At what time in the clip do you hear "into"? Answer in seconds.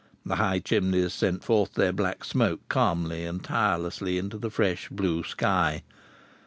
4.17-4.39